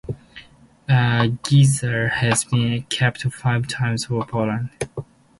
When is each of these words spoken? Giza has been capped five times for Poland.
Giza 1.43 2.07
has 2.09 2.43
been 2.45 2.81
capped 2.89 3.21
five 3.31 3.67
times 3.67 4.05
for 4.05 4.25
Poland. 4.25 4.71